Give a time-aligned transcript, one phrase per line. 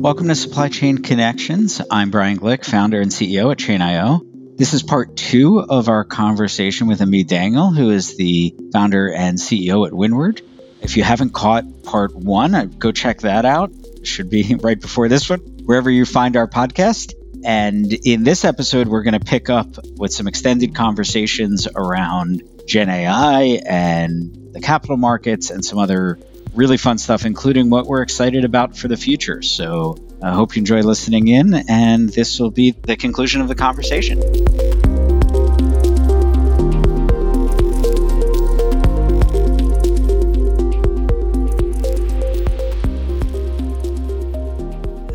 [0.00, 1.82] Welcome to Supply Chain Connections.
[1.90, 4.22] I'm Brian Glick, founder and CEO at Chain.io.
[4.56, 9.36] This is part two of our conversation with Ami Daniel, who is the founder and
[9.36, 10.40] CEO at Windward.
[10.80, 13.72] If you haven't caught part one, uh, go check that out.
[13.72, 17.12] It should be right before this one, wherever you find our podcast.
[17.44, 22.88] And in this episode, we're going to pick up with some extended conversations around Gen
[22.88, 26.18] AI and the capital markets and some other
[26.54, 29.42] really fun stuff, including what we're excited about for the future.
[29.42, 33.54] So I hope you enjoy listening in, and this will be the conclusion of the
[33.54, 34.20] conversation.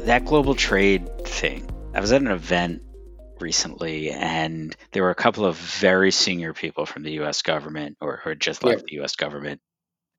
[0.06, 2.84] That global trade thing, I was at an event
[3.40, 8.22] recently, and there were a couple of very senior people from the US government or
[8.24, 9.00] who had just left yeah.
[9.00, 9.62] the US government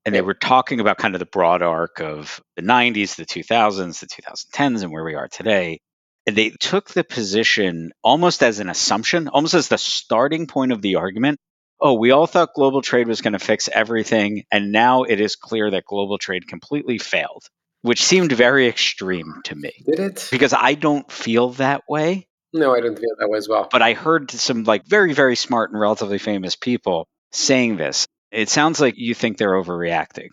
[0.07, 3.99] and they were talking about kind of the broad arc of the 90s, the 2000s,
[3.99, 5.81] the 2010s, and where we are today.
[6.25, 10.81] And they took the position almost as an assumption, almost as the starting point of
[10.81, 11.39] the argument.
[11.81, 14.43] Oh, we all thought global trade was going to fix everything.
[14.49, 17.43] And now it is clear that global trade completely failed,
[17.81, 19.73] which seemed very extreme to me.
[19.85, 20.29] Did it?
[20.31, 22.29] Because I don't feel that way.
[22.53, 23.67] No, I don't feel that way as well.
[23.69, 28.07] But I heard some like very, very smart and relatively famous people saying this.
[28.31, 30.29] It sounds like you think they're overreacting.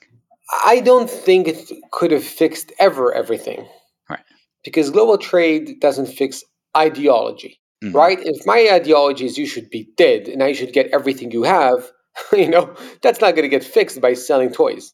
[0.64, 3.66] I don't think it could have fixed ever everything.
[4.10, 4.24] Right.
[4.64, 6.42] Because global trade doesn't fix
[6.76, 7.60] ideology.
[7.82, 7.96] Mm-hmm.
[7.96, 8.18] Right?
[8.20, 11.90] If my ideology is you should be dead and I should get everything you have,
[12.32, 14.92] you know, that's not going to get fixed by selling toys.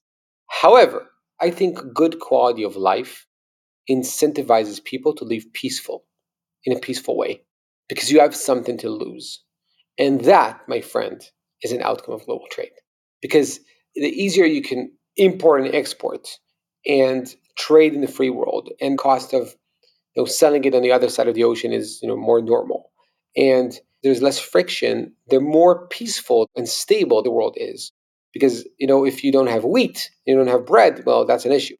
[0.49, 1.07] However,
[1.41, 3.27] I think good quality of life
[3.89, 6.05] incentivizes people to live peaceful
[6.65, 7.43] in a peaceful way
[7.89, 9.43] because you have something to lose.
[9.99, 11.23] And that, my friend,
[11.63, 12.71] is an outcome of global trade
[13.21, 13.61] because
[13.95, 16.29] the easier you can import and export
[16.87, 19.55] and trade in the free world and cost of
[20.15, 22.41] you know selling it on the other side of the ocean is you know more
[22.41, 22.91] normal
[23.37, 27.93] and there's less friction the more peaceful and stable the world is
[28.33, 31.53] because you know if you don't have wheat you don't have bread well that's an
[31.53, 31.77] issue.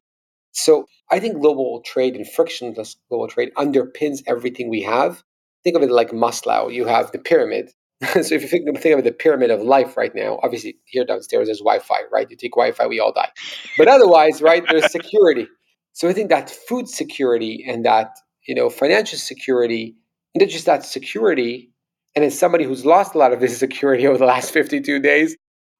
[0.53, 5.23] So i think global trade and frictionless global trade underpins everything we have.
[5.63, 6.73] Think of it like maslow.
[6.73, 7.71] You have the pyramid
[8.13, 11.47] so if you think, think of the pyramid of life right now, obviously here downstairs
[11.49, 12.29] is Wi-Fi, right?
[12.29, 13.29] You take Wi-Fi, we all die.
[13.77, 15.47] But otherwise, right, there's security.
[15.93, 18.15] So I think that food security and that
[18.47, 19.95] you know financial security,
[20.33, 21.69] and just that security,
[22.15, 25.35] and as somebody who's lost a lot of this security over the last 52 days,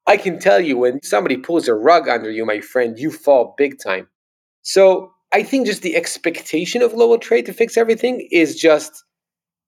[0.05, 3.55] I can tell you when somebody pulls a rug under you, my friend, you fall
[3.57, 4.07] big time.
[4.61, 9.03] So I think just the expectation of global trade to fix everything is just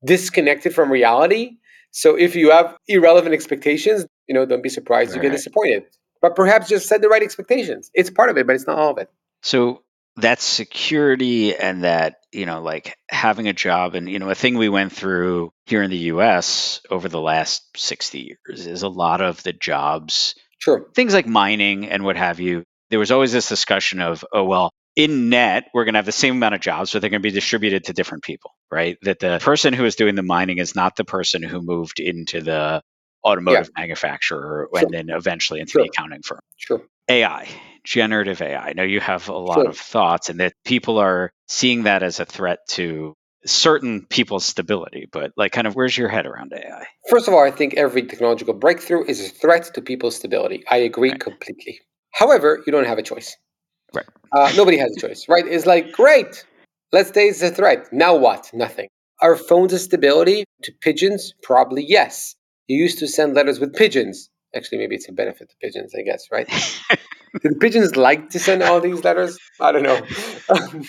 [0.06, 1.58] disconnected from reality
[1.94, 5.18] so if you have irrelevant expectations, you know, don't be surprised right.
[5.18, 5.84] you get disappointed.
[6.22, 7.92] But perhaps just set the right expectations.
[7.94, 9.10] It's part of it, but it's not all of it.
[9.44, 9.84] So
[10.18, 14.58] that security and that, you know, like having a job and, you know, a thing
[14.58, 19.22] we went through here in the US over the last 60 years is a lot
[19.22, 20.34] of the jobs.
[20.58, 20.88] Sure.
[20.96, 22.64] Things like mining and what have you.
[22.90, 26.12] There was always this discussion of, oh, well, in net, we're going to have the
[26.12, 28.98] same amount of jobs, but they're going to be distributed to different people, right?
[29.02, 32.42] That the person who is doing the mining is not the person who moved into
[32.42, 32.82] the
[33.26, 33.82] automotive yeah.
[33.82, 34.84] manufacturer sure.
[34.84, 35.84] and then eventually into sure.
[35.84, 36.42] the accounting firm.
[36.58, 36.82] Sure.
[37.10, 37.48] AI,
[37.84, 38.70] generative AI.
[38.70, 39.70] I know you have a lot sure.
[39.70, 43.14] of thoughts and that people are seeing that as a threat to
[43.46, 46.86] certain people's stability, but like kind of where's your head around AI?
[47.10, 50.64] First of all, I think every technological breakthrough is a threat to people's stability.
[50.70, 51.20] I agree right.
[51.20, 51.82] completely.
[52.12, 53.36] However, you don't have a choice.
[53.94, 54.06] Right.
[54.32, 55.46] Uh, nobody has a choice, right?
[55.48, 56.46] It's like, great,
[56.92, 57.88] let's say it's a threat.
[57.92, 58.50] Now what?
[58.54, 58.90] Nothing.
[59.22, 61.34] Are phones a stability to pigeons?
[61.44, 62.36] Probably yes.
[62.68, 64.30] You used to send letters with pigeons.
[64.56, 66.48] Actually, maybe it's a benefit to pigeons, I guess, right?
[67.42, 69.40] Do the pigeons like to send all these letters?
[69.60, 70.00] I don't know.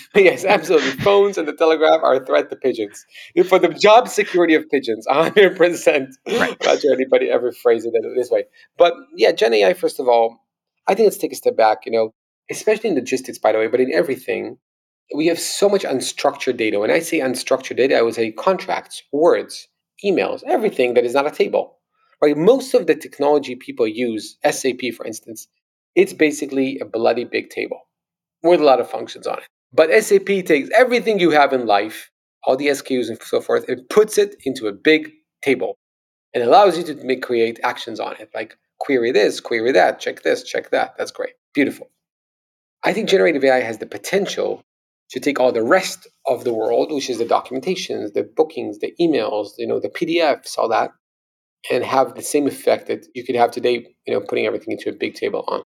[0.15, 0.91] yes, absolutely.
[0.91, 3.03] Phones and the telegraph are a threat to pigeons.
[3.47, 6.07] For the job security of pigeons, 100%.
[6.27, 6.55] Right.
[6.63, 8.43] not sure anybody ever phrased it this way.
[8.77, 10.37] But yeah, Gen AI, first of all,
[10.87, 11.79] I think let's take a step back.
[11.87, 12.13] You know,
[12.49, 14.57] especially in logistics, by the way, but in everything,
[15.15, 16.79] we have so much unstructured data.
[16.79, 19.67] When I say unstructured data, I would say contracts, words,
[20.03, 21.77] emails, everything that is not a table.
[22.21, 22.37] Right?
[22.37, 25.47] Most of the technology people use, SAP for instance,
[25.95, 27.81] it's basically a bloody big table
[28.43, 29.47] with a lot of functions on it.
[29.73, 32.09] But SAP takes everything you have in life,
[32.43, 35.11] all the SKUs and so forth, and puts it into a big
[35.41, 35.77] table
[36.33, 40.21] and allows you to make, create actions on it, like query this, query that, check
[40.23, 40.95] this, check that.
[40.97, 41.33] That's great.
[41.53, 41.89] Beautiful.
[42.85, 44.61] I think generative AI has the potential
[45.09, 48.93] to take all the rest of the world, which is the documentations, the bookings, the
[49.01, 50.91] emails, you know, the PDFs, all that,
[51.71, 54.89] and have the same effect that you could have today, you know, putting everything into
[54.89, 55.63] a big table on.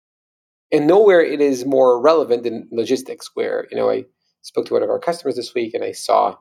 [0.73, 4.07] And nowhere it is more relevant than logistics, where, you know, I
[4.41, 6.37] spoke to one of our customers this week and I saw,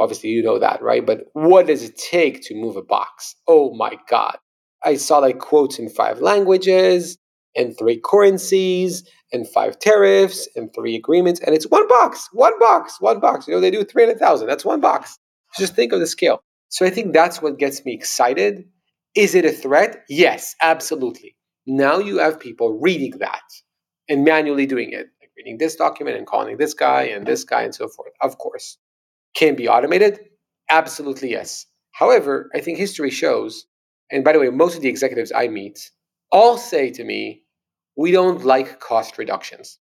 [0.00, 1.06] obviously, you know that, right?
[1.06, 3.36] But what does it take to move a box?
[3.46, 4.36] Oh my God.
[4.84, 7.18] I saw like quotes in five languages
[7.56, 11.40] and three currencies and five tariffs and three agreements.
[11.40, 13.46] And it's one box, one box, one box.
[13.46, 14.46] You know, they do 300,000.
[14.46, 15.18] That's one box.
[15.58, 16.42] Just think of the scale.
[16.68, 18.64] So I think that's what gets me excited.
[19.14, 20.04] Is it a threat?
[20.08, 21.36] Yes, absolutely.
[21.66, 23.42] Now you have people reading that
[24.08, 27.62] and manually doing it, like reading this document and calling this guy and this guy
[27.62, 28.12] and so forth.
[28.22, 28.78] Of course.
[29.34, 30.18] Can be automated?
[30.70, 31.66] Absolutely yes.
[31.92, 33.66] However, I think history shows,
[34.10, 35.90] and by the way, most of the executives I meet
[36.32, 37.42] all say to me,
[37.96, 39.78] we don't like cost reductions.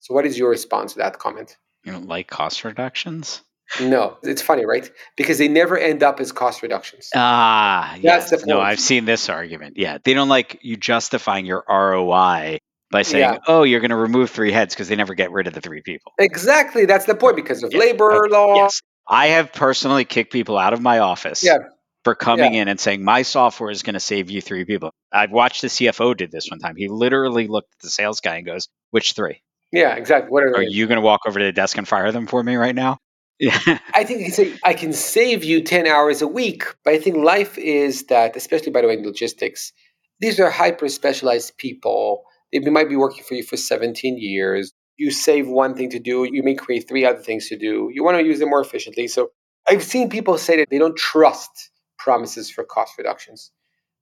[0.00, 1.56] So, what is your response to that comment?
[1.84, 3.42] You don't like cost reductions?
[3.80, 4.90] No, it's funny, right?
[5.16, 7.10] Because they never end up as cost reductions.
[7.14, 8.30] Ah, That's yes.
[8.30, 8.48] The point.
[8.48, 9.76] No, I've seen this argument.
[9.76, 9.98] Yeah.
[10.02, 12.58] They don't like you justifying your ROI
[12.90, 13.38] by saying, yeah.
[13.46, 15.82] oh, you're going to remove three heads because they never get rid of the three
[15.82, 16.12] people.
[16.18, 16.86] Exactly.
[16.86, 17.78] That's the point because of yeah.
[17.78, 18.32] labor okay.
[18.32, 18.54] law.
[18.54, 18.80] Yes.
[19.06, 21.58] I have personally kicked people out of my office yeah.
[22.04, 24.92] for coming in and saying, my software is going to save you three people.
[25.12, 26.76] I've watched the CFO did this one time.
[26.76, 29.42] He literally looked at the sales guy and goes, which three?
[29.72, 30.30] Yeah, exactly.
[30.30, 32.42] What are, are you going to walk over to the desk and fire them for
[32.42, 32.98] me right now?
[33.40, 33.78] Yeah.
[33.94, 38.06] I think I can save you 10 hours a week, but I think life is
[38.06, 39.72] that, especially by the way, in logistics,
[40.18, 44.72] these are hyper specialized people they might be working for you for 17 years.
[44.96, 47.90] You save one thing to do, you may create three other things to do.
[47.92, 49.06] You want to use them more efficiently.
[49.06, 49.30] So
[49.68, 53.50] I've seen people say that they don't trust promises for cost reductions.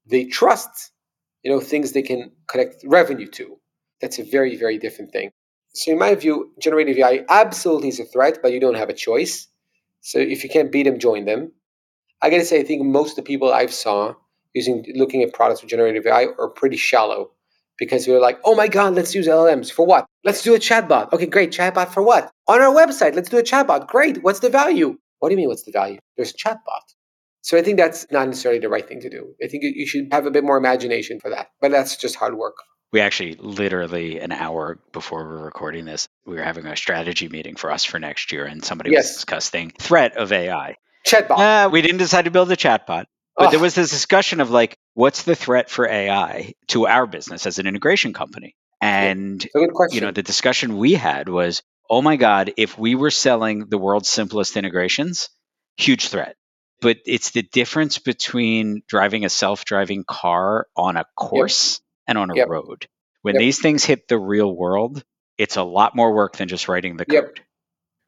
[0.07, 0.93] They trust,
[1.47, 3.57] you know, things they can connect revenue to.
[4.01, 5.31] That's a very, very different thing.
[5.75, 8.93] So in my view, generative AI absolutely is a threat, but you don't have a
[8.93, 9.47] choice.
[10.01, 11.53] So if you can't beat them, join them.
[12.21, 14.15] I gotta say, I think most of the people I've saw
[14.55, 17.31] using looking at products with generative AI are pretty shallow
[17.79, 19.71] because were like, oh my God, let's use LLMs.
[19.71, 20.05] For what?
[20.25, 21.13] Let's do a chatbot.
[21.13, 21.53] Okay, great.
[21.53, 22.29] Chatbot for what?
[22.49, 23.87] On our website, let's do a chatbot.
[23.87, 24.21] Great.
[24.25, 24.99] What's the value?
[25.21, 26.01] What do you mean, what's the value?
[26.17, 26.96] There's a chatbot.
[27.47, 29.35] So I think that's not necessarily the right thing to do.
[29.41, 31.47] I think you should have a bit more imagination for that.
[31.61, 32.57] But that's just hard work.
[32.93, 37.29] We actually, literally an hour before we were recording this, we were having a strategy
[37.29, 39.05] meeting for us for next year, and somebody yes.
[39.05, 40.75] was discussing threat of AI.
[41.07, 41.39] Chatbot.
[41.39, 43.05] Uh, we didn't decide to build a chatbot.
[43.37, 47.47] But there was this discussion of like, what's the threat for AI to our business
[47.47, 48.57] as an integration company?
[48.81, 49.47] And
[49.93, 53.79] you know, the discussion we had was, oh my God, if we were selling the
[53.79, 55.29] world's simplest integrations,
[55.77, 56.35] huge threat.
[56.81, 62.09] But it's the difference between driving a self-driving car on a course yep.
[62.09, 62.49] and on a yep.
[62.49, 62.87] road.
[63.23, 63.41] When yep.
[63.41, 65.03] these things hit the real world,
[65.39, 67.41] it's a lot more work than just writing the code.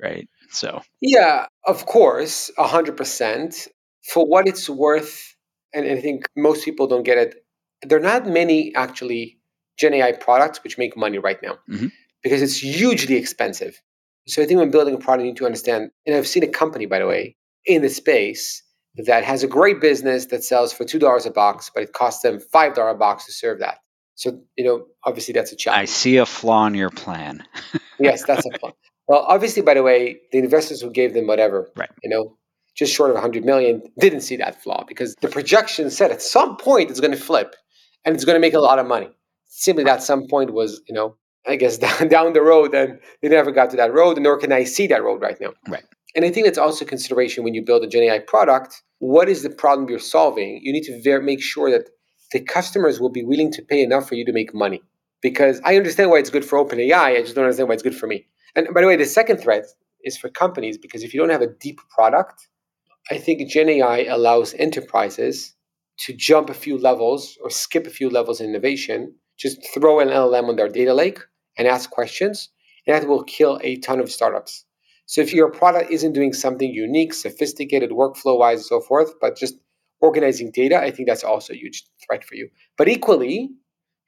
[0.01, 0.29] Right.
[0.51, 3.69] So Yeah, of course, hundred percent
[4.13, 5.35] for what it's worth,
[5.75, 7.45] and I think most people don't get it,
[7.83, 9.39] there are not many actually
[9.79, 11.89] Gen AI products which make money right now mm-hmm.
[12.23, 13.81] because it's hugely expensive.
[14.27, 16.49] So I think when building a product, you need to understand, and I've seen a
[16.49, 17.37] company, by the way,
[17.69, 18.63] in the space
[19.07, 22.41] that has a great business that sells for $2 a box, but it costs them
[22.41, 23.79] $5 a box to serve that.
[24.17, 25.83] So, you know, obviously that's a challenge.
[25.83, 27.45] I see a flaw in your plan.
[28.01, 28.73] yes, that's a flaw.
[29.07, 31.91] Well, obviously, by the way, the investors who gave them whatever, right.
[32.03, 32.37] you know,
[32.75, 36.57] just short of 100 million, didn't see that flaw because the projection said at some
[36.57, 37.55] point it's going to flip
[38.05, 39.09] and it's going to make a lot of money.
[39.47, 41.17] Simply that some point was, you know,
[41.47, 44.53] I guess down, down the road and they never got to that road, nor can
[44.53, 45.53] I see that road right now.
[45.69, 45.85] Right.
[46.15, 48.83] And I think that's also consideration when you build a Gen AI product.
[48.99, 50.61] What is the problem you're solving?
[50.63, 51.91] You need to ver- make sure that
[52.33, 54.83] the customers will be willing to pay enough for you to make money.
[55.21, 57.97] Because I understand why it's good for OpenAI, I just don't understand why it's good
[57.97, 58.27] for me.
[58.55, 59.67] And by the way, the second threat
[60.05, 62.49] is for companies because if you don't have a deep product,
[63.11, 65.55] I think Gen AI allows enterprises
[66.01, 70.09] to jump a few levels or skip a few levels in innovation, just throw an
[70.09, 71.19] LLM on their data lake
[71.57, 72.51] and ask questions,
[72.87, 74.65] and that will kill a ton of startups.
[75.09, 79.37] So if your product isn't doing something unique, sophisticated, workflow wise, and so forth, but
[79.37, 79.55] just
[80.03, 82.51] organizing data, I think that's also a huge threat for you.
[82.77, 83.49] But equally,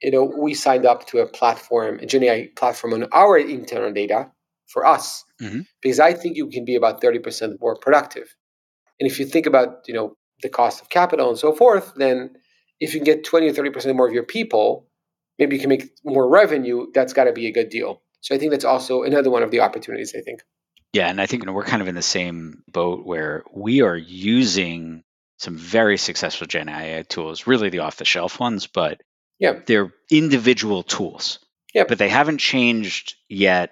[0.03, 3.91] you know, we signed up to a platform, a Gen AI platform on our internal
[3.91, 4.31] data
[4.67, 5.61] for us, mm-hmm.
[5.81, 8.35] because I think you can be about 30% more productive.
[8.99, 12.29] And if you think about, you know, the cost of capital and so forth, then
[12.79, 14.87] if you can get 20 or 30% more of your people,
[15.39, 18.03] maybe you can make more revenue, that's got to be a good deal.
[18.21, 20.41] So I think that's also another one of the opportunities, I think.
[20.93, 23.81] Yeah, and I think you know, we're kind of in the same boat where we
[23.81, 25.03] are using
[25.37, 29.01] some very successful Gen AI tools, really the off the shelf ones, but
[29.39, 29.59] yeah.
[29.65, 31.39] they're individual tools.
[31.73, 31.85] Yeah.
[31.87, 33.71] But they haven't changed yet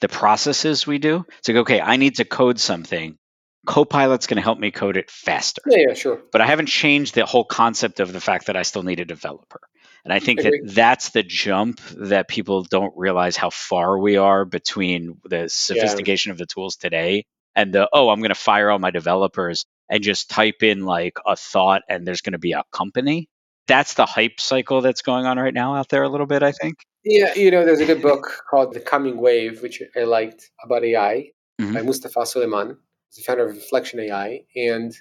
[0.00, 1.26] the processes we do.
[1.38, 3.18] It's like, okay, I need to code something.
[3.66, 5.60] Copilot's going to help me code it faster.
[5.66, 6.22] Yeah, yeah, sure.
[6.32, 9.04] But I haven't changed the whole concept of the fact that I still need a
[9.04, 9.60] developer.
[10.04, 14.44] And I think that that's the jump that people don't realize how far we are
[14.44, 16.34] between the sophistication yeah.
[16.34, 20.02] of the tools today and the, oh, I'm going to fire all my developers and
[20.02, 23.28] just type in like a thought and there's going to be a company.
[23.66, 26.52] That's the hype cycle that's going on right now out there a little bit, I
[26.52, 26.76] think.
[27.04, 30.84] Yeah, you know, there's a good book called The Coming Wave, which I liked about
[30.84, 31.30] AI
[31.60, 31.74] mm-hmm.
[31.74, 32.76] by Mustafa Suleyman,
[33.16, 34.40] the founder of Reflection AI.
[34.56, 34.94] And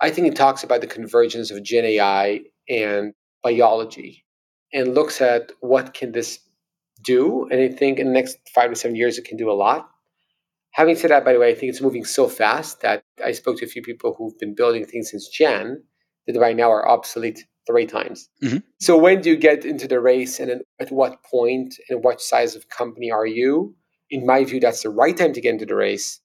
[0.00, 4.23] I think it talks about the convergence of Gen AI and biology
[4.74, 6.40] and looks at what can this
[7.02, 7.48] do.
[7.50, 9.88] And I think in the next five to seven years, it can do a lot.
[10.72, 13.58] Having said that, by the way, I think it's moving so fast that I spoke
[13.58, 15.84] to a few people who've been building things since Jan
[16.26, 18.28] that right now are obsolete three times.
[18.42, 18.58] Mm-hmm.
[18.80, 22.56] So when do you get into the race and at what point and what size
[22.56, 23.76] of company are you?
[24.10, 26.20] In my view, that's the right time to get into the race,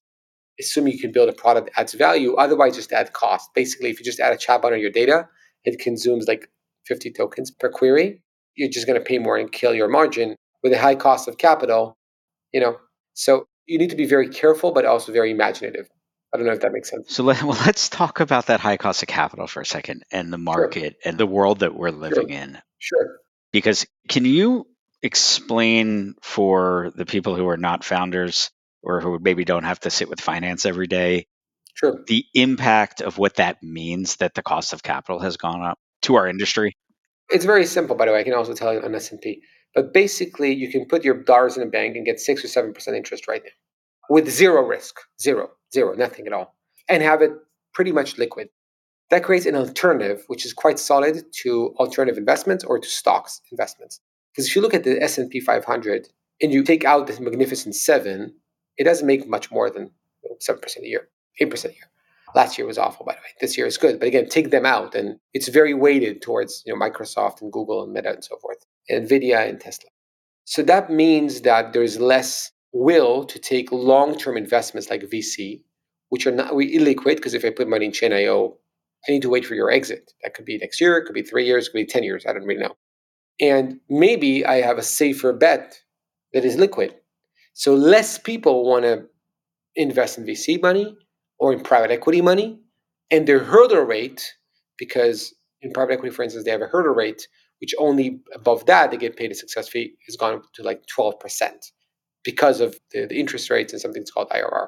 [0.59, 2.33] assuming you can build a product that adds value.
[2.35, 3.51] Otherwise, just add cost.
[3.53, 5.27] Basically, if you just add a chatbot on your data,
[5.63, 6.49] it consumes like
[6.87, 8.21] 50 tokens per query.
[8.59, 11.37] You're just going to pay more and kill your margin with a high cost of
[11.37, 11.95] capital,
[12.51, 12.77] you know.
[13.13, 15.87] So you need to be very careful, but also very imaginative.
[16.33, 17.15] I don't know if that makes sense.
[17.15, 20.31] So let, well, let's talk about that high cost of capital for a second and
[20.31, 21.09] the market sure.
[21.09, 22.37] and the world that we're living sure.
[22.37, 22.57] in.
[22.79, 23.19] Sure.
[23.51, 24.67] Because can you
[25.01, 28.51] explain for the people who are not founders
[28.83, 31.25] or who maybe don't have to sit with finance every day
[31.73, 32.03] sure.
[32.07, 36.15] the impact of what that means that the cost of capital has gone up to
[36.15, 36.75] our industry?
[37.29, 38.19] It's very simple, by the way.
[38.19, 39.41] I can also tell you on S&P.
[39.75, 42.95] But basically, you can put your dollars in a bank and get 6 or 7%
[42.95, 43.51] interest right now
[44.09, 46.55] with zero risk, zero, zero, nothing at all,
[46.89, 47.31] and have it
[47.73, 48.49] pretty much liquid.
[49.11, 54.01] That creates an alternative, which is quite solid to alternative investments or to stocks investments.
[54.31, 56.07] Because if you look at the S&P 500
[56.41, 58.35] and you take out the magnificent seven,
[58.77, 59.91] it doesn't make much more than
[60.39, 61.09] seven percent a year,
[61.39, 61.89] eight percent a year.
[62.35, 63.33] Last year was awful, by the way.
[63.41, 66.73] This year is good, but again, take them out, and it's very weighted towards you
[66.73, 69.89] know Microsoft and Google and Meta and so forth, Nvidia and Tesla.
[70.45, 75.63] So that means that there's less will to take long-term investments like VC,
[76.09, 78.57] which are not illiquid because if I put money in Chain.io,
[79.07, 80.11] I need to wait for your exit.
[80.23, 82.25] That could be next year, it could be three years, it could be 10 years.
[82.27, 82.75] I don't really know.
[83.39, 85.79] And maybe I have a safer bet
[86.33, 86.95] that is liquid.
[87.53, 89.05] So less people want to
[89.75, 90.97] invest in VC money
[91.39, 92.59] or in private equity money.
[93.11, 94.33] And their hurdle rate,
[94.77, 97.27] because in private equity, for instance, they have a hurdle rate,
[97.59, 100.83] which only above that they get paid a success fee, has gone up to like
[100.85, 101.51] 12%
[102.23, 104.67] because of the, the interest rates and something that's called IRR.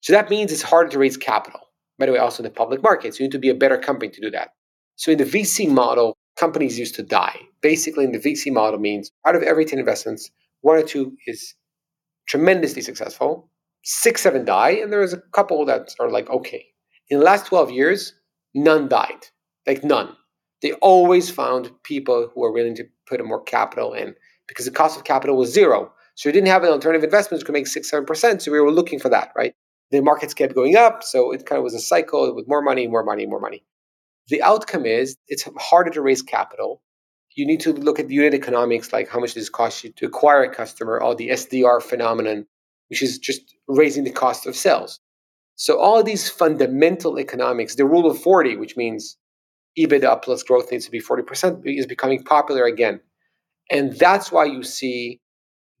[0.00, 1.60] So that means it's harder to raise capital.
[1.98, 4.10] By the way, also in the public markets, you need to be a better company
[4.10, 4.50] to do that.
[4.96, 7.38] So in the VC model, companies used to die.
[7.60, 10.30] Basically, in the VC model means out of every 10 investments,
[10.62, 11.54] one or two is
[12.26, 13.49] tremendously successful,
[13.82, 16.66] six, seven die, and there's a couple that are like, okay.
[17.08, 18.14] In the last 12 years,
[18.54, 19.26] none died.
[19.66, 20.16] Like none.
[20.62, 24.14] They always found people who were willing to put more capital in
[24.46, 25.92] because the cost of capital was zero.
[26.14, 28.42] So we didn't have an alternative investment could make six, seven percent.
[28.42, 29.54] So we were looking for that, right?
[29.90, 32.86] The markets kept going up, so it kind of was a cycle with more money,
[32.86, 33.64] more money, more money.
[34.28, 36.82] The outcome is it's harder to raise capital.
[37.34, 40.06] You need to look at unit economics, like how much does it cost you to
[40.06, 42.46] acquire a customer, all the SDR phenomenon,
[42.90, 45.00] which is just raising the cost of sales.
[45.54, 49.16] So all these fundamental economics, the rule of 40, which means
[49.78, 53.00] EBITDA plus growth needs to be 40%, is becoming popular again.
[53.70, 55.20] And that's why you see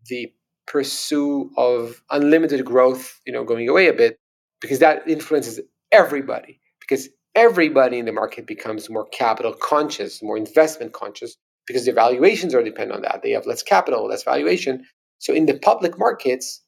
[0.08, 0.32] the
[0.66, 4.18] pursuit of unlimited growth, you know, going away a bit,
[4.60, 6.60] because that influences everybody.
[6.78, 11.36] Because everybody in the market becomes more capital conscious, more investment conscious,
[11.66, 13.22] because their valuations are dependent on that.
[13.22, 14.84] They have less capital, less valuation.
[15.18, 16.62] So in the public markets,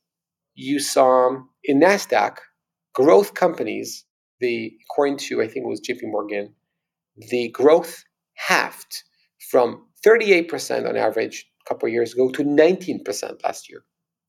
[0.55, 2.39] you saw um, in Nasdaq
[2.95, 4.05] growth companies.
[4.41, 6.07] The according to I think it was J.P.
[6.07, 6.55] Morgan,
[7.17, 8.05] the growth
[8.35, 9.05] halved
[9.51, 13.85] from 38% on average a couple of years ago to 19% last year.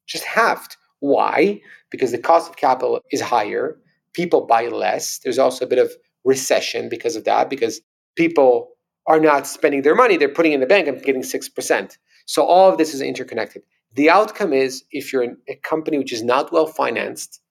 [0.08, 0.78] Just halved.
[1.00, 1.62] Why?
[1.90, 3.80] Because the cost of capital is higher.
[4.14, 5.20] People buy less.
[5.24, 5.92] There's also a bit of
[6.24, 7.82] recession because of that, because
[8.16, 8.70] people
[9.08, 11.98] are not spending their money, they're putting in the bank and getting 6%.
[12.26, 13.64] So all of this is interconnected.
[13.96, 17.42] The outcome is if you're in a company which is not well financed,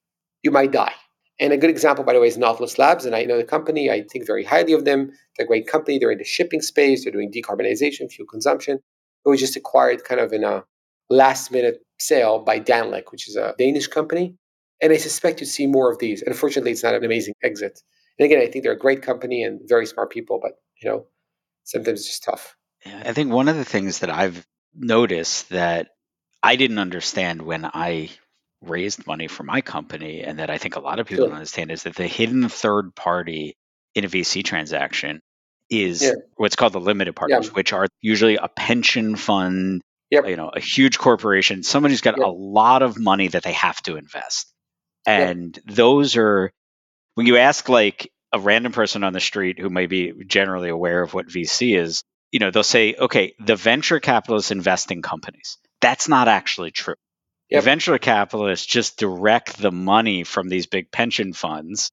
[0.42, 0.94] you might die.
[1.38, 3.04] And a good example, by the way, is Nautilus Labs.
[3.04, 5.12] And I know the company, I think very highly of them.
[5.37, 5.99] They're a great company.
[5.99, 8.78] They're in the shipping space, they're doing decarbonization, fuel consumption.
[9.25, 10.64] It was just acquired kind of in a
[11.08, 14.34] last minute sale by Danelec, which is a Danish company.
[14.80, 16.22] And I suspect you see more of these.
[16.22, 17.80] Unfortunately, it's not an amazing exit.
[18.18, 21.06] And again, I think they're a great company and very smart people, but you know,
[21.64, 22.56] sometimes it's just tough.
[22.84, 24.44] I think one of the things that I've
[24.75, 25.90] noticed that
[26.42, 28.11] I didn't understand when I
[28.62, 31.28] raised money for my company, and that I think a lot of people sure.
[31.28, 33.56] don't understand is that the hidden third party
[33.94, 35.20] in a VC transaction
[35.70, 36.12] is yeah.
[36.37, 37.52] what's called the limited partners, yeah.
[37.52, 40.26] which are usually a pension fund, yep.
[40.26, 42.26] you know, a huge corporation, somebody who's got yep.
[42.26, 44.52] a lot of money that they have to invest.
[45.06, 45.75] And yep.
[45.75, 46.52] those are
[47.14, 51.02] when you ask like a random person on the street who may be generally aware
[51.02, 55.58] of what VC is, you know, they'll say, okay, the venture capitalists invest in companies.
[55.83, 56.95] That's not actually true.
[57.51, 57.65] Yep.
[57.65, 61.91] Venture capitalists just direct the money from these big pension funds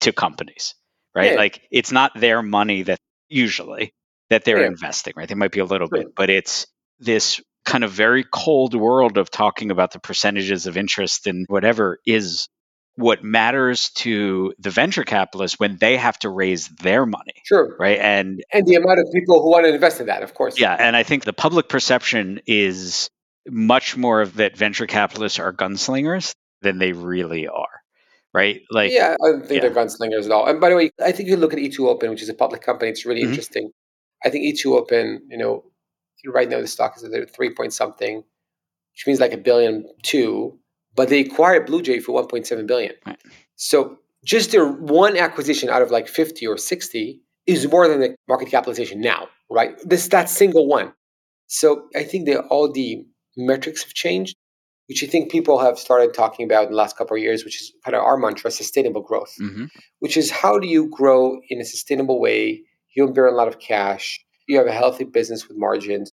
[0.00, 0.74] to companies,
[1.14, 1.32] right?
[1.32, 1.38] Yeah.
[1.38, 2.98] Like it's not their money that
[3.28, 3.92] usually
[4.30, 4.68] that they're yeah.
[4.68, 5.28] investing, right?
[5.28, 6.04] They might be a little sure.
[6.04, 6.66] bit, but it's
[7.00, 11.98] this kind of very cold world of talking about the percentages of interest and whatever
[12.06, 12.48] is
[12.96, 17.34] what matters to the venture capitalists when they have to raise their money.
[17.44, 17.76] Sure.
[17.78, 17.98] Right.
[17.98, 20.58] And and the amount of people who want to invest in that, of course.
[20.58, 20.74] Yeah.
[20.78, 23.10] And I think the public perception is
[23.48, 27.82] much more of that venture capitalists are gunslingers than they really are.
[28.32, 28.62] Right?
[28.70, 29.68] Like Yeah, I don't think yeah.
[29.68, 30.46] they're gunslingers at all.
[30.46, 32.62] And by the way, I think you look at E2 Open, which is a public
[32.62, 33.30] company, it's really mm-hmm.
[33.30, 33.70] interesting.
[34.24, 35.64] I think E2 Open, you know,
[36.26, 40.58] right now the stock is at three point something, which means like a billion two
[40.94, 42.92] but they acquired BluJay for 1.7 billion.
[43.06, 43.18] Right.
[43.56, 48.16] So just their one acquisition out of like 50 or 60 is more than the
[48.28, 49.76] market capitalization now, right?
[49.84, 50.92] This that single one.
[51.46, 53.04] So I think that all the
[53.36, 54.36] metrics have changed,
[54.88, 57.60] which I think people have started talking about in the last couple of years, which
[57.60, 59.66] is kind of our mantra, sustainable growth, mm-hmm.
[60.00, 62.62] which is how do you grow in a sustainable way?
[62.94, 64.20] You don't burn a lot of cash.
[64.46, 66.12] You have a healthy business with margins.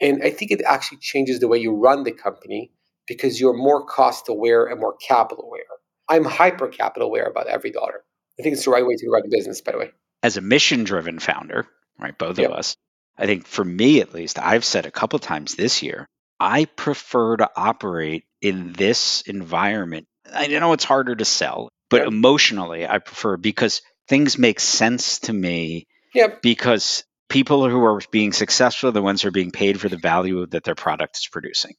[0.00, 2.72] And I think it actually changes the way you run the company
[3.06, 5.62] because you're more cost aware and more capital aware.
[6.08, 8.04] I'm hyper capital aware about every dollar.
[8.38, 9.90] I think it's the right way to run a business, by the way.
[10.22, 11.66] As a mission driven founder,
[11.98, 12.50] right, both yep.
[12.50, 12.76] of us,
[13.16, 16.06] I think for me at least, I've said a couple times this year,
[16.40, 20.06] I prefer to operate in this environment.
[20.32, 22.08] I know it's harder to sell, but yep.
[22.08, 25.86] emotionally, I prefer because things make sense to me.
[26.14, 26.42] Yep.
[26.42, 29.96] Because people who are being successful are the ones who are being paid for the
[29.96, 31.74] value that their product is producing.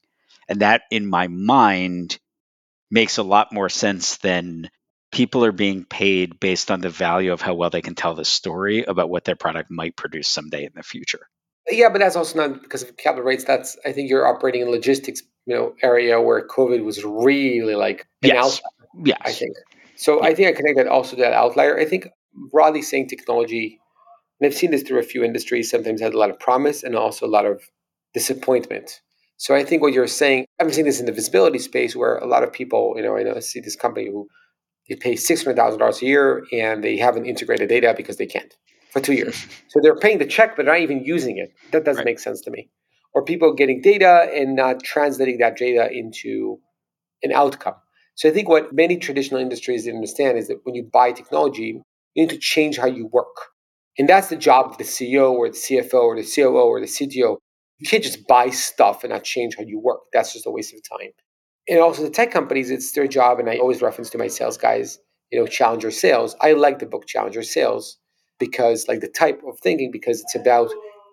[0.48, 2.18] And that, in my mind,
[2.92, 4.70] makes a lot more sense than
[5.12, 8.26] people are being paid based on the value of how well they can tell the
[8.26, 11.28] story about what their product might produce someday in the future.
[11.70, 13.44] Yeah, but that's also not because of capital rates.
[13.44, 18.08] That's I think you're operating in logistics, you know, area where COVID was really like
[18.24, 18.46] an yes.
[18.46, 19.06] outlier.
[19.06, 19.22] Yes.
[19.24, 19.56] I think.
[19.96, 20.30] So yeah.
[20.30, 21.78] I think I connect that also to that outlier.
[21.78, 22.08] I think
[22.52, 23.80] broadly saying technology,
[24.40, 26.96] and I've seen this through a few industries, sometimes had a lot of promise and
[26.96, 27.62] also a lot of
[28.14, 29.02] disappointment.
[29.38, 32.28] So I think what you're saying, I'm seeing this in the visibility space where a
[32.28, 34.28] lot of people, you know, I know I see this company who
[34.90, 38.26] they pay six hundred thousand dollars a year and they haven't integrated data because they
[38.26, 38.54] can't
[38.92, 39.46] for two years.
[39.70, 41.54] So they're paying the check but not even using it.
[41.72, 42.06] That doesn't right.
[42.06, 42.70] make sense to me.
[43.14, 46.60] Or people getting data and not translating that data into
[47.22, 47.76] an outcome.
[48.16, 51.82] So I think what many traditional industries didn't understand is that when you buy technology,
[52.16, 53.36] you need to change how you work.
[53.98, 56.88] And that's the job of the CEO or the CFO or the COO or the
[56.88, 57.38] CTO
[57.80, 60.02] you can't just buy stuff and not change how you work.
[60.14, 61.12] That's just a waste of time.
[61.68, 64.58] And also the tech companies, it's their job, and I always reference to my sales
[64.58, 65.00] guys,
[65.32, 66.36] you know, Challenger Sales.
[66.42, 67.98] I like the book Challenger Sales
[68.40, 70.70] because, like the type of thinking, because it's about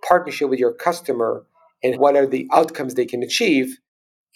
[0.06, 1.44] partnership with your customer
[1.82, 3.78] and what are the outcomes they can achieve.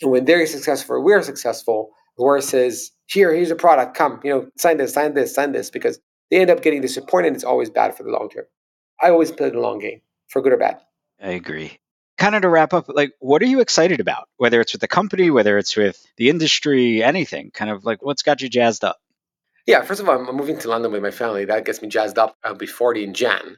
[0.00, 1.90] And when they're successful, we're successful.
[2.18, 3.96] Versus here, here's a product.
[3.96, 5.98] Come, you know, sign this, sign this, sign this, because
[6.30, 7.28] they end up getting disappointed.
[7.28, 8.44] And it's always bad for the long term.
[9.02, 10.78] I always play the long game, for good or bad.
[11.22, 11.78] I agree
[12.20, 14.28] kind of to wrap up, like, what are you excited about?
[14.36, 18.22] Whether it's with the company, whether it's with the industry, anything, kind of like what's
[18.22, 18.98] got you jazzed up?
[19.66, 21.44] Yeah, first of all, I'm moving to London with my family.
[21.44, 22.36] That gets me jazzed up.
[22.44, 23.56] I'll be 40 in Jan.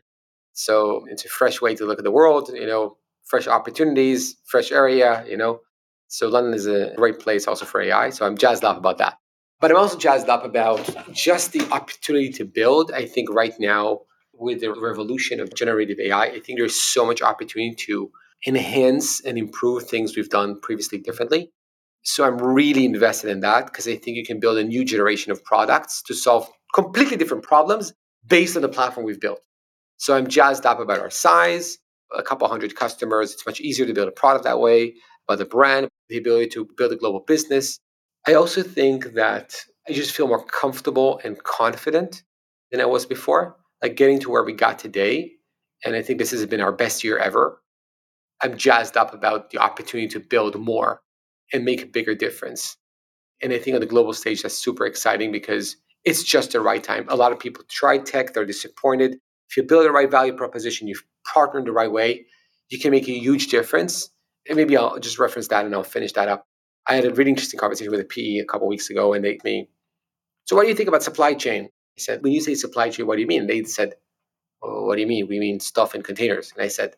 [0.52, 4.72] So it's a fresh way to look at the world, you know, fresh opportunities, fresh
[4.72, 5.60] area, you know.
[6.08, 8.10] So London is a great place also for AI.
[8.10, 9.16] So I'm jazzed up about that.
[9.60, 12.90] But I'm also jazzed up about just the opportunity to build.
[12.92, 14.00] I think right now,
[14.34, 18.10] with the revolution of generative AI, I think there's so much opportunity to
[18.46, 21.52] enhance and improve things we've done previously differently.
[22.02, 25.32] So I'm really invested in that because I think you can build a new generation
[25.32, 27.92] of products to solve completely different problems
[28.26, 29.40] based on the platform we've built.
[29.98, 31.78] So I'm jazzed up about our size,
[32.16, 33.32] a couple hundred customers.
[33.32, 34.94] It's much easier to build a product that way,
[35.28, 37.78] about the brand, the ability to build a global business.
[38.26, 39.54] I also think that
[39.88, 42.22] I just feel more comfortable and confident
[42.70, 45.32] than I was before, like getting to where we got today.
[45.84, 47.62] And I think this has been our best year ever
[48.42, 51.00] I'm jazzed up about the opportunity to build more
[51.52, 52.76] and make a bigger difference.
[53.42, 56.82] And I think on the global stage, that's super exciting because it's just the right
[56.82, 57.06] time.
[57.08, 59.18] A lot of people try tech, they're disappointed.
[59.50, 62.26] If you build the right value proposition, you've partnered the right way,
[62.70, 64.08] you can make a huge difference.
[64.48, 66.46] And maybe I'll just reference that and I'll finish that up.
[66.88, 69.38] I had a really interesting conversation with a PE a couple weeks ago, and they
[69.44, 69.68] me,
[70.44, 71.66] so what do you think about supply chain?
[71.66, 73.46] I said, when you say supply chain, what do you mean?
[73.46, 73.94] They said,
[74.60, 75.28] what do you mean?
[75.28, 76.52] We mean stuff in containers.
[76.52, 76.96] And I said,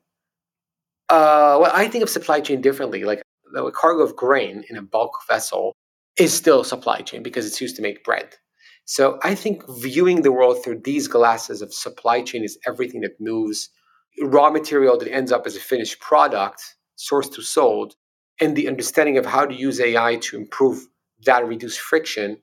[1.08, 3.04] uh, well, I think of supply chain differently.
[3.04, 3.22] Like
[3.54, 5.74] the cargo of grain in a bulk vessel
[6.18, 8.36] is still a supply chain because it's used to make bread.
[8.84, 13.20] So I think viewing the world through these glasses of supply chain is everything that
[13.20, 13.70] moves
[14.20, 17.94] raw material that ends up as a finished product, sourced to sold,
[18.40, 20.86] and the understanding of how to use AI to improve
[21.24, 22.36] that, reduce friction.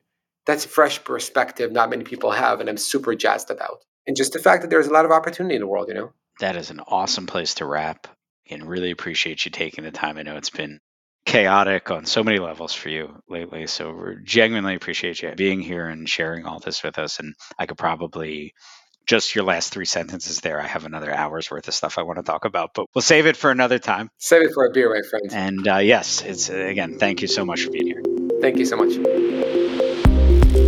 [0.45, 3.83] That's a fresh perspective not many people have, and I'm super jazzed about.
[4.07, 6.11] And just the fact that there's a lot of opportunity in the world, you know?
[6.39, 8.07] That is an awesome place to wrap.
[8.49, 10.17] And really appreciate you taking the time.
[10.17, 10.79] I know it's been
[11.25, 13.67] chaotic on so many levels for you lately.
[13.67, 17.19] So we genuinely appreciate you being here and sharing all this with us.
[17.19, 18.53] And I could probably
[19.05, 20.59] just your last three sentences there.
[20.61, 23.25] I have another hour's worth of stuff I want to talk about, but we'll save
[23.25, 24.09] it for another time.
[24.17, 25.29] Save it for a beer, my friend.
[25.31, 28.01] And uh, yes, it's again, thank you so much for being here.
[28.41, 28.97] Thank you so much.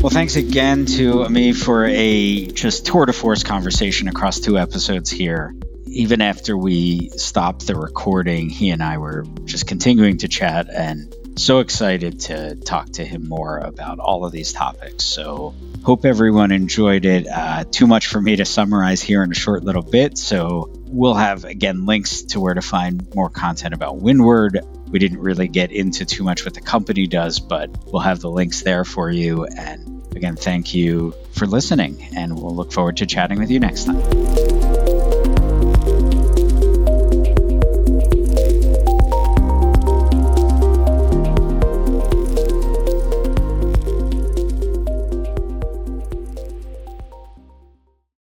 [0.01, 5.09] Well, thanks again to Ami for a just tour de force conversation across two episodes
[5.09, 5.55] here
[5.93, 11.13] even after we stopped the recording, he and I were just continuing to chat and
[11.35, 15.03] so excited to talk to him more about all of these topics.
[15.03, 15.53] So,
[15.83, 17.27] hope everyone enjoyed it.
[17.27, 20.17] Uh, too much for me to summarize here in a short little bit.
[20.17, 24.59] So, we'll have again links to where to find more content about Windward.
[24.89, 28.29] We didn't really get into too much what the company does, but we'll have the
[28.29, 29.45] links there for you.
[29.45, 33.85] And again, thank you for listening, and we'll look forward to chatting with you next
[33.85, 34.72] time.